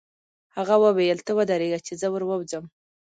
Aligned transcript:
هغه 0.57 0.75
وویل: 0.83 1.19
ته 1.25 1.31
ودرېږه 1.37 1.79
چې 1.85 1.93
زه 2.01 2.07
ور 2.11 2.23
ووځم. 2.25 2.65